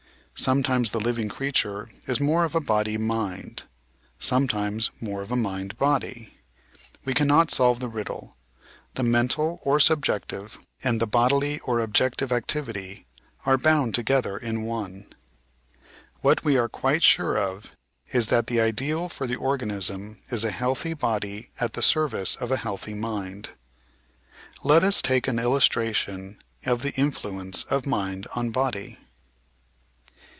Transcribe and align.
Sometimes 0.37 0.89
the 0.89 0.99
living 0.99 1.29
creature 1.29 1.87
is 2.07 2.19
more 2.19 2.43
of 2.43 2.55
a 2.55 2.59
body 2.59 2.97
mind, 2.97 3.61
sometimes 4.17 4.89
more 4.99 5.21
of 5.21 5.31
a 5.31 5.35
mind 5.35 5.77
body. 5.77 6.33
We 7.05 7.13
cannot 7.13 7.51
solve 7.51 7.79
the 7.79 7.87
riddle: 7.87 8.35
the 8.95 9.03
mental 9.03 9.59
or 9.63 9.79
subjective 9.79 10.57
and 10.83 10.99
the 10.99 11.05
bodily 11.05 11.59
or 11.59 11.79
objective 11.79 12.31
activity 12.31 13.05
are 13.45 13.55
bound 13.55 13.93
together 13.93 14.35
in 14.35 14.63
one. 14.63 15.05
What 16.21 16.43
we 16.43 16.57
are 16.57 16.67
quite 16.69 17.03
sure 17.03 17.37
of 17.37 17.73
is 18.11 18.25
that 18.29 18.47
the 18.47 18.59
ideal 18.61 19.09
for 19.09 19.27
the 19.27 19.35
organism 19.35 20.23
is 20.31 20.43
a 20.43 20.49
healthy 20.49 20.95
body 20.95 21.51
at 21.59 21.73
the 21.73 21.83
service 21.83 22.35
of 22.35 22.49
a 22.51 22.57
healthy 22.65 22.95
mind. 22.95 23.49
Let 24.63 24.83
us 24.83 25.03
take 25.03 25.27
an 25.27 25.37
illustration 25.37 26.39
of 26.65 26.81
the 26.81 26.93
influence 26.93 27.63
of 27.65 27.85
mind 27.85 28.25
on 28.33 28.49
body. 28.49 28.97